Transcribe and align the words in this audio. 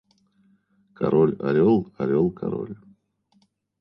Король 0.97 1.35
орёл– 1.47 1.77
орёл 2.01 2.27
король. 2.39 2.75